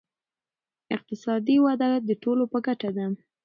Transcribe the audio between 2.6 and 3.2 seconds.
ګټه ده.